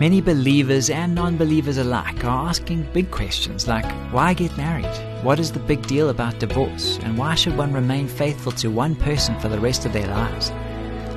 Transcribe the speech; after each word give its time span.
Many 0.00 0.22
believers 0.22 0.88
and 0.88 1.14
non 1.14 1.36
believers 1.36 1.76
alike 1.76 2.24
are 2.24 2.48
asking 2.48 2.88
big 2.94 3.10
questions 3.10 3.68
like 3.68 3.84
why 4.14 4.32
get 4.32 4.56
married? 4.56 4.88
What 5.22 5.38
is 5.38 5.52
the 5.52 5.58
big 5.58 5.86
deal 5.86 6.08
about 6.08 6.38
divorce? 6.38 6.98
And 7.02 7.18
why 7.18 7.34
should 7.34 7.58
one 7.58 7.74
remain 7.74 8.08
faithful 8.08 8.52
to 8.52 8.68
one 8.68 8.96
person 8.96 9.38
for 9.40 9.50
the 9.50 9.60
rest 9.60 9.84
of 9.84 9.92
their 9.92 10.06
lives? 10.06 10.50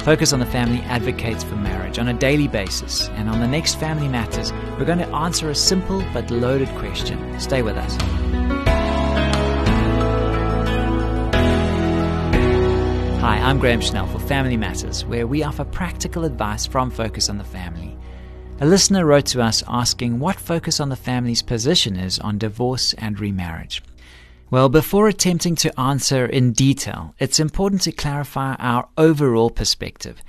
Focus 0.04 0.34
on 0.34 0.42
the 0.42 0.46
Family 0.46 0.80
advocates 0.80 1.46
for 1.46 1.56
marriage 1.56 1.98
on 1.98 2.10
a 2.10 2.14
daily 2.14 2.50
basis, 2.50 3.08
and 3.12 3.30
on 3.30 3.40
the 3.40 3.48
next 3.48 3.76
Family 3.76 4.10
Matters, 4.10 4.52
we're 4.78 4.84
going 4.84 4.98
to 4.98 5.08
answer 5.16 5.50
a 5.50 5.56
simple 5.56 6.04
but 6.14 6.30
loaded 6.30 6.68
question. 6.76 7.40
Stay 7.40 7.62
with 7.62 7.78
us. 7.78 7.96
Hi, 13.22 13.38
I'm 13.38 13.60
Graham 13.60 13.80
Schnell 13.80 14.08
for 14.08 14.20
Family 14.20 14.58
Matters, 14.58 15.06
where 15.06 15.26
we 15.26 15.42
offer 15.42 15.64
practical 15.64 16.26
advice 16.26 16.66
from 16.66 16.92
Focus 16.92 17.30
on 17.30 17.38
the 17.38 17.46
Family. 17.46 17.93
A 18.60 18.66
listener 18.66 19.06
wrote 19.06 19.26
to 19.28 19.42
us 19.42 19.64
asking 19.68 20.20
what 20.20 20.40
Focus 20.40 20.80
on 20.80 20.90
the 20.90 20.96
Family's 20.96 21.42
position 21.42 21.98
is 21.98 22.20
on 22.20 22.38
divorce 22.38 22.94
and 22.94 23.20
remarriage. 23.20 23.82
Well, 24.52 24.70
before 24.70 25.08
attempting 25.08 25.56
to 25.58 25.80
answer 25.80 26.26
in 26.28 26.54
detail, 26.54 27.16
it's 27.18 27.40
important 27.40 27.82
to 27.82 27.92
clarify 27.92 28.56
our 28.60 28.88
overall 28.98 29.50
perspective. 29.50 30.22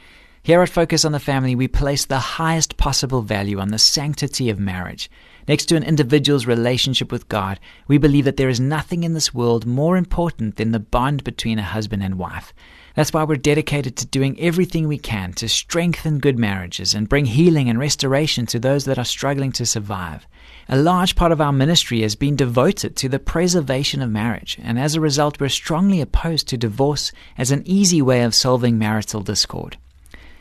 Here 0.42 0.62
at 0.62 0.70
Focus 0.70 1.04
on 1.04 1.12
the 1.12 1.20
Family, 1.20 1.54
we 1.54 1.68
place 1.68 2.06
the 2.06 2.18
highest 2.18 2.76
possible 2.76 3.22
value 3.22 3.60
on 3.60 3.68
the 3.68 3.78
sanctity 3.78 4.50
of 4.50 4.58
marriage. 4.58 5.10
Next 5.46 5.66
to 5.66 5.76
an 5.76 5.82
individual's 5.82 6.46
relationship 6.46 7.12
with 7.12 7.28
God, 7.28 7.60
we 7.86 7.98
believe 7.98 8.24
that 8.24 8.38
there 8.38 8.48
is 8.48 8.58
nothing 8.58 9.04
in 9.04 9.12
this 9.12 9.34
world 9.34 9.66
more 9.66 9.96
important 9.96 10.56
than 10.56 10.72
the 10.72 10.80
bond 10.80 11.24
between 11.24 11.58
a 11.58 11.62
husband 11.62 12.02
and 12.02 12.18
wife. 12.18 12.54
That's 12.94 13.12
why 13.12 13.24
we're 13.24 13.36
dedicated 13.36 13.96
to 13.96 14.06
doing 14.06 14.38
everything 14.40 14.86
we 14.86 14.98
can 14.98 15.32
to 15.34 15.48
strengthen 15.48 16.20
good 16.20 16.38
marriages 16.38 16.94
and 16.94 17.08
bring 17.08 17.26
healing 17.26 17.68
and 17.68 17.78
restoration 17.78 18.46
to 18.46 18.60
those 18.60 18.84
that 18.84 18.98
are 18.98 19.04
struggling 19.04 19.50
to 19.52 19.66
survive. 19.66 20.26
A 20.68 20.76
large 20.76 21.16
part 21.16 21.32
of 21.32 21.40
our 21.40 21.52
ministry 21.52 22.02
has 22.02 22.14
been 22.14 22.36
devoted 22.36 22.94
to 22.96 23.08
the 23.08 23.18
preservation 23.18 24.00
of 24.00 24.10
marriage, 24.10 24.58
and 24.62 24.78
as 24.78 24.94
a 24.94 25.00
result, 25.00 25.40
we're 25.40 25.48
strongly 25.48 26.00
opposed 26.00 26.46
to 26.48 26.56
divorce 26.56 27.10
as 27.36 27.50
an 27.50 27.62
easy 27.66 28.00
way 28.00 28.22
of 28.22 28.34
solving 28.34 28.78
marital 28.78 29.22
discord. 29.22 29.76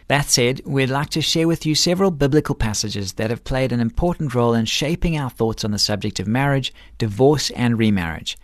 That 0.07 0.29
said, 0.29 0.61
we'd 0.65 0.89
like 0.89 1.09
to 1.11 1.21
share 1.21 1.47
with 1.47 1.65
you 1.65 1.75
several 1.75 2.11
biblical 2.11 2.55
passages 2.55 3.13
that 3.13 3.31
have 3.31 3.43
played 3.43 3.71
an 3.71 3.79
important 3.79 4.35
role 4.35 4.53
in 4.53 4.65
shaping 4.65 5.17
our 5.17 5.29
thoughts 5.29 5.65
on 5.65 5.71
the 5.71 5.79
subject 5.79 6.19
of 6.19 6.27
marriage, 6.27 6.73
divorce, 6.97 7.49
and 7.51 7.79
remarriage. 7.79 8.37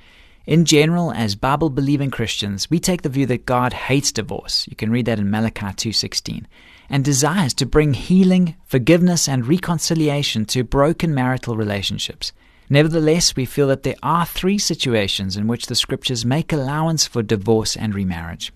In 0.45 0.65
general, 0.65 1.11
as 1.11 1.35
Bible 1.35 1.69
believing 1.69 2.09
Christians, 2.09 2.69
we 2.69 2.79
take 2.79 3.03
the 3.03 3.09
view 3.09 3.25
that 3.27 3.45
God 3.45 3.73
hates 3.73 4.11
divorce. 4.11 4.65
You 4.67 4.75
can 4.75 4.91
read 4.91 5.05
that 5.05 5.19
in 5.19 5.29
Malachi 5.29 5.73
2:16 5.73 6.47
and 6.89 7.03
desires 7.03 7.53
to 7.55 7.65
bring 7.65 7.93
healing, 7.93 8.55
forgiveness 8.65 9.27
and 9.29 9.47
reconciliation 9.47 10.45
to 10.45 10.63
broken 10.63 11.13
marital 11.13 11.55
relationships. 11.55 12.31
Nevertheless, 12.69 13.35
we 13.35 13.45
feel 13.45 13.67
that 13.67 13.83
there 13.83 13.95
are 14.01 14.25
three 14.25 14.57
situations 14.57 15.37
in 15.37 15.47
which 15.47 15.67
the 15.67 15.75
scriptures 15.75 16.25
make 16.25 16.53
allowance 16.53 17.05
for 17.05 17.21
divorce 17.21 17.75
and 17.75 17.93
remarriage. 17.93 18.51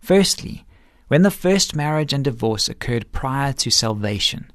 Firstly, 0.00 0.64
when 1.08 1.22
the 1.22 1.30
first 1.30 1.74
marriage 1.74 2.12
and 2.12 2.24
divorce 2.24 2.68
occurred 2.68 3.12
prior 3.12 3.52
to 3.54 3.70
salvation. 3.70 4.50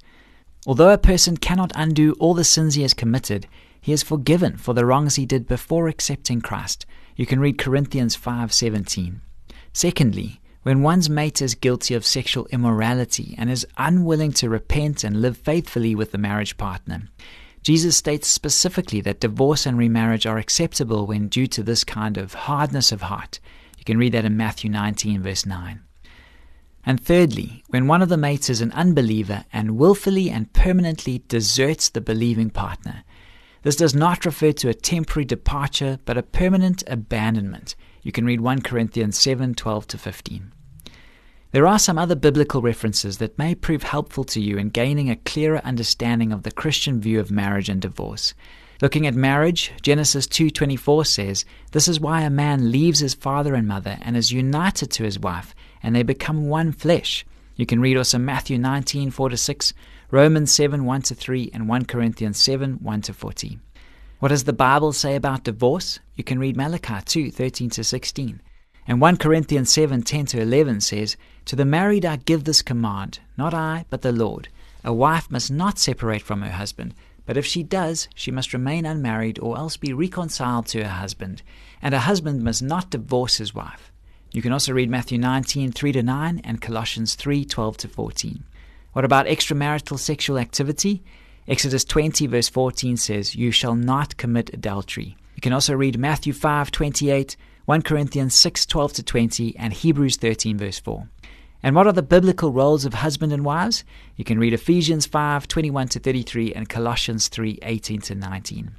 Although 0.65 0.91
a 0.91 0.97
person 0.97 1.37
cannot 1.37 1.71
undo 1.75 2.13
all 2.19 2.33
the 2.33 2.43
sins 2.43 2.75
he 2.75 2.83
has 2.83 2.93
committed, 2.93 3.47
he 3.83 3.91
is 3.91 4.01
forgiven 4.01 4.55
for 4.55 4.73
the 4.73 4.85
wrongs 4.85 5.15
he 5.15 5.25
did 5.25 5.45
before 5.45 5.89
accepting 5.89 6.39
Christ. 6.39 6.85
You 7.17 7.25
can 7.25 7.41
read 7.41 7.57
Corinthians 7.57 8.15
5:17. 8.15 9.19
Secondly, 9.73 10.39
when 10.61 10.81
one's 10.81 11.09
mate 11.09 11.41
is 11.41 11.53
guilty 11.53 11.93
of 11.93 12.05
sexual 12.05 12.47
immorality 12.47 13.35
and 13.37 13.49
is 13.49 13.67
unwilling 13.77 14.31
to 14.31 14.49
repent 14.49 15.03
and 15.03 15.21
live 15.21 15.37
faithfully 15.37 15.93
with 15.95 16.13
the 16.13 16.17
marriage 16.17 16.55
partner. 16.55 17.09
Jesus 17.61 17.97
states 17.97 18.29
specifically 18.29 19.01
that 19.01 19.19
divorce 19.19 19.65
and 19.65 19.77
remarriage 19.77 20.25
are 20.25 20.37
acceptable 20.37 21.05
when 21.05 21.27
due 21.27 21.47
to 21.47 21.61
this 21.61 21.83
kind 21.83 22.17
of 22.17 22.33
hardness 22.33 22.93
of 22.93 23.01
heart. 23.01 23.41
You 23.77 23.83
can 23.83 23.97
read 23.97 24.13
that 24.13 24.23
in 24.23 24.37
Matthew 24.37 24.69
19, 24.69 25.21
verse 25.21 25.45
9. 25.45 25.81
And 26.85 27.03
thirdly, 27.03 27.65
when 27.67 27.87
one 27.87 28.01
of 28.01 28.07
the 28.07 28.15
mates 28.15 28.49
is 28.49 28.61
an 28.61 28.71
unbeliever 28.71 29.43
and 29.51 29.75
willfully 29.75 30.29
and 30.29 30.53
permanently 30.53 31.23
deserts 31.27 31.89
the 31.89 31.99
believing 31.99 32.49
partner. 32.49 33.03
This 33.63 33.75
does 33.77 33.95
not 33.95 34.25
refer 34.25 34.51
to 34.51 34.69
a 34.69 34.73
temporary 34.73 35.25
departure, 35.25 35.97
but 36.05 36.17
a 36.17 36.23
permanent 36.23 36.83
abandonment. 36.85 37.75
You 38.01 38.11
can 38.11 38.25
read 38.25 38.41
1 38.41 38.61
Corinthians 38.61 39.17
7 39.17 39.55
12 39.55 39.87
to 39.87 39.97
15. 39.97 40.51
There 41.53 41.67
are 41.67 41.79
some 41.79 41.97
other 41.97 42.15
biblical 42.15 42.61
references 42.61 43.19
that 43.19 43.37
may 43.37 43.55
prove 43.55 43.83
helpful 43.83 44.23
to 44.25 44.41
you 44.41 44.57
in 44.57 44.69
gaining 44.69 45.09
a 45.09 45.15
clearer 45.15 45.61
understanding 45.63 46.33
of 46.33 46.43
the 46.43 46.51
Christian 46.51 46.99
view 46.99 47.19
of 47.19 47.31
marriage 47.31 47.69
and 47.69 47.81
divorce. 47.81 48.33
Looking 48.81 49.07
at 49.07 49.15
marriage, 49.15 49.71
Genesis 49.81 50.27
2:24 50.27 51.05
says, 51.05 51.45
"This 51.71 51.87
is 51.87 52.01
why 52.01 52.23
a 52.23 52.29
man 52.29 52.69
leaves 52.69 52.99
his 52.99 53.13
father 53.13 53.55
and 53.55 53.65
mother 53.65 53.97
and 54.01 54.17
is 54.17 54.31
united 54.31 54.91
to 54.91 55.03
his 55.03 55.19
wife, 55.19 55.55
and 55.81 55.95
they 55.95 56.03
become 56.03 56.47
one 56.49 56.73
flesh." 56.73 57.25
You 57.55 57.65
can 57.65 57.79
read 57.79 57.95
also 57.95 58.17
Matthew 58.17 58.57
19:4 58.57 59.29
to 59.29 59.37
6, 59.37 59.73
Romans 60.13 60.51
7 60.51 60.85
1 60.85 61.01
to 61.01 61.15
3, 61.15 61.49
and 61.55 61.67
1 61.67 61.85
Corinthians 61.85 62.37
7 62.37 62.73
1 62.73 63.01
to 63.01 63.13
40. 63.15 63.57
What 64.19 64.27
does 64.27 64.43
the 64.43 64.53
Bible 64.53 64.93
say 64.93 65.15
about 65.15 65.43
divorce? 65.43 65.99
You 66.15 66.23
can 66.23 66.37
read 66.37 66.55
Malachi 66.55 66.99
2 67.03 67.31
13 67.31 67.71
to 67.71 67.83
16. 67.83 68.39
And 68.87 69.01
1 69.01 69.17
Corinthians 69.17 69.71
7 69.71 70.03
10 70.03 70.25
to 70.27 70.39
11 70.39 70.81
says, 70.81 71.17
To 71.45 71.55
the 71.55 71.65
married 71.65 72.05
I 72.05 72.17
give 72.17 72.43
this 72.43 72.61
command, 72.61 73.21
not 73.39 73.55
I, 73.55 73.85
but 73.89 74.03
the 74.03 74.11
Lord. 74.11 74.49
A 74.83 74.93
wife 74.93 75.31
must 75.31 75.49
not 75.49 75.79
separate 75.79 76.21
from 76.21 76.43
her 76.43 76.51
husband, 76.51 76.93
but 77.25 77.35
if 77.35 77.47
she 77.47 77.63
does, 77.63 78.07
she 78.13 78.29
must 78.29 78.53
remain 78.53 78.85
unmarried 78.85 79.39
or 79.39 79.57
else 79.57 79.77
be 79.77 79.93
reconciled 79.93 80.67
to 80.67 80.83
her 80.83 80.89
husband. 80.91 81.41
And 81.81 81.95
a 81.95 82.01
husband 82.01 82.43
must 82.43 82.61
not 82.61 82.91
divorce 82.91 83.37
his 83.37 83.55
wife. 83.55 83.91
You 84.31 84.43
can 84.43 84.53
also 84.53 84.73
read 84.73 84.91
Matthew 84.91 85.17
19 85.17 85.71
3 85.71 85.91
to 85.91 86.03
9 86.03 86.41
and 86.43 86.61
Colossians 86.61 87.15
3 87.15 87.45
12 87.45 87.77
to 87.77 87.87
14. 87.87 88.43
What 88.93 89.05
about 89.05 89.25
extramarital 89.25 89.97
sexual 89.97 90.37
activity? 90.37 91.03
Exodus 91.47 91.83
20, 91.83 92.27
verse 92.27 92.47
14 92.47 92.95
says, 92.95 93.35
You 93.35 93.49
shall 93.51 93.75
not 93.75 94.17
commit 94.17 94.53
adultery. 94.53 95.17
You 95.35 95.41
can 95.41 95.51
also 95.51 95.73
read 95.73 95.97
Matthew 95.97 96.31
5, 96.31 96.69
28, 96.69 97.35
1 97.65 97.81
Corinthians 97.81 98.35
6, 98.35 98.67
12 98.67 98.93
to 98.93 99.03
20, 99.03 99.57
and 99.57 99.73
Hebrews 99.73 100.17
13, 100.17 100.57
verse 100.59 100.79
4. 100.79 101.09
And 101.63 101.75
what 101.75 101.87
are 101.87 101.93
the 101.93 102.03
biblical 102.03 102.51
roles 102.51 102.85
of 102.85 102.93
husband 102.93 103.33
and 103.33 103.43
wives? 103.43 103.83
You 104.15 104.25
can 104.25 104.37
read 104.37 104.53
Ephesians 104.53 105.07
5, 105.07 105.47
21 105.47 105.87
to 105.87 105.99
33, 105.99 106.53
and 106.53 106.69
Colossians 106.69 107.29
3, 107.29 107.59
18 107.63 108.01
to 108.01 108.15
19. 108.15 108.75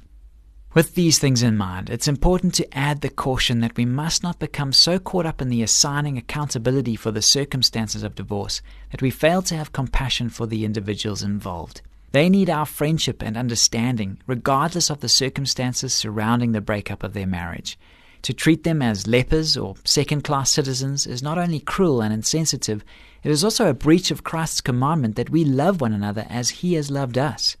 With 0.75 0.95
these 0.95 1.19
things 1.19 1.41
in 1.41 1.55
mind, 1.55 1.89
it's 1.89 2.05
important 2.05 2.53
to 2.55 2.77
add 2.77 2.99
the 2.99 3.07
caution 3.07 3.61
that 3.61 3.77
we 3.77 3.85
must 3.85 4.23
not 4.23 4.39
become 4.39 4.73
so 4.73 4.99
caught 4.99 5.25
up 5.25 5.41
in 5.41 5.47
the 5.47 5.63
assigning 5.63 6.17
accountability 6.17 6.97
for 6.97 7.11
the 7.11 7.21
circumstances 7.21 8.03
of 8.03 8.15
divorce 8.15 8.61
that 8.91 9.01
we 9.01 9.09
fail 9.09 9.41
to 9.43 9.55
have 9.55 9.71
compassion 9.71 10.27
for 10.27 10.45
the 10.45 10.65
individuals 10.65 11.23
involved. 11.23 11.81
They 12.11 12.27
need 12.27 12.49
our 12.49 12.65
friendship 12.65 13.23
and 13.23 13.37
understanding, 13.37 14.17
regardless 14.27 14.89
of 14.89 14.99
the 14.99 15.07
circumstances 15.07 15.93
surrounding 15.93 16.51
the 16.51 16.59
breakup 16.59 17.03
of 17.03 17.13
their 17.13 17.25
marriage. 17.25 17.79
To 18.23 18.33
treat 18.33 18.65
them 18.65 18.81
as 18.81 19.07
lepers 19.07 19.55
or 19.55 19.75
second 19.85 20.25
class 20.25 20.51
citizens 20.51 21.07
is 21.07 21.23
not 21.23 21.37
only 21.37 21.61
cruel 21.61 22.01
and 22.01 22.13
insensitive, 22.13 22.83
it 23.23 23.31
is 23.31 23.45
also 23.45 23.69
a 23.69 23.73
breach 23.73 24.11
of 24.11 24.25
Christ's 24.25 24.59
commandment 24.59 25.15
that 25.15 25.29
we 25.29 25.45
love 25.45 25.79
one 25.79 25.93
another 25.93 26.27
as 26.29 26.49
He 26.49 26.73
has 26.73 26.91
loved 26.91 27.17
us. 27.17 27.55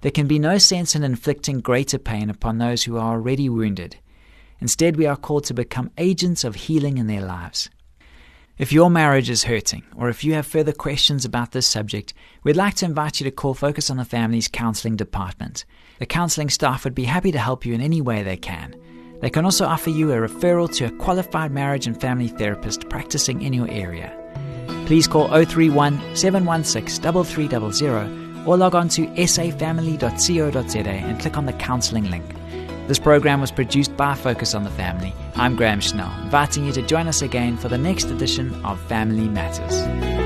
There 0.00 0.10
can 0.12 0.26
be 0.26 0.38
no 0.38 0.58
sense 0.58 0.94
in 0.94 1.02
inflicting 1.02 1.60
greater 1.60 1.98
pain 1.98 2.30
upon 2.30 2.58
those 2.58 2.84
who 2.84 2.96
are 2.96 3.12
already 3.12 3.48
wounded. 3.48 3.96
Instead, 4.60 4.96
we 4.96 5.06
are 5.06 5.16
called 5.16 5.44
to 5.44 5.54
become 5.54 5.90
agents 5.98 6.44
of 6.44 6.54
healing 6.54 6.98
in 6.98 7.06
their 7.06 7.22
lives. 7.22 7.68
If 8.58 8.72
your 8.72 8.90
marriage 8.90 9.30
is 9.30 9.44
hurting, 9.44 9.84
or 9.96 10.08
if 10.08 10.24
you 10.24 10.34
have 10.34 10.46
further 10.46 10.72
questions 10.72 11.24
about 11.24 11.52
this 11.52 11.66
subject, 11.66 12.12
we'd 12.42 12.56
like 12.56 12.74
to 12.76 12.84
invite 12.84 13.20
you 13.20 13.24
to 13.24 13.30
call 13.30 13.54
Focus 13.54 13.88
on 13.88 13.98
the 13.98 14.04
Family's 14.04 14.48
counseling 14.48 14.96
department. 14.96 15.64
The 16.00 16.06
counseling 16.06 16.50
staff 16.50 16.82
would 16.82 16.94
be 16.94 17.04
happy 17.04 17.30
to 17.30 17.38
help 17.38 17.64
you 17.64 17.72
in 17.74 17.80
any 17.80 18.00
way 18.00 18.22
they 18.22 18.36
can. 18.36 18.74
They 19.20 19.30
can 19.30 19.44
also 19.44 19.64
offer 19.64 19.90
you 19.90 20.12
a 20.12 20.16
referral 20.16 20.72
to 20.76 20.86
a 20.86 20.90
qualified 20.98 21.52
marriage 21.52 21.86
and 21.86 22.00
family 22.00 22.28
therapist 22.28 22.88
practicing 22.88 23.42
in 23.42 23.52
your 23.52 23.68
area. 23.68 24.12
Please 24.86 25.06
call 25.06 25.28
031 25.28 26.16
716 26.16 27.24
3300 27.24 28.27
or 28.48 28.56
log 28.56 28.74
on 28.74 28.88
to 28.88 29.06
safamily.co.za 29.08 30.88
and 30.88 31.20
click 31.20 31.36
on 31.36 31.44
the 31.44 31.52
counseling 31.52 32.10
link. 32.10 32.24
This 32.88 32.98
program 32.98 33.42
was 33.42 33.50
produced 33.50 33.94
by 33.98 34.14
Focus 34.14 34.54
on 34.54 34.64
the 34.64 34.70
Family. 34.70 35.14
I'm 35.34 35.54
Graham 35.54 35.80
Schnell, 35.80 36.10
inviting 36.22 36.64
you 36.64 36.72
to 36.72 36.80
join 36.80 37.06
us 37.08 37.20
again 37.20 37.58
for 37.58 37.68
the 37.68 37.76
next 37.76 38.04
edition 38.04 38.54
of 38.64 38.80
Family 38.88 39.28
Matters. 39.28 40.17